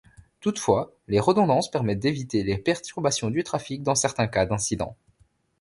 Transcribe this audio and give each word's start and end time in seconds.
Toutefois, 0.39 0.95
les 1.07 1.19
redondances 1.19 1.69
permettent 1.69 1.99
d’éviter 1.99 2.41
les 2.43 2.57
perturbations 2.57 3.29
du 3.29 3.43
trafic 3.43 3.83
dans 3.83 3.93
certains 3.93 4.25
cas 4.27 4.47
d’incident. 4.47 4.97